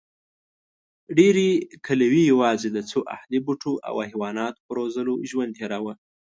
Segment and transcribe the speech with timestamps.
[1.17, 1.49] ډېرې
[1.85, 5.93] کلیوې یواځې د څو اهلي بوټو او حیواناتو په روزلو ژوند تېراوه.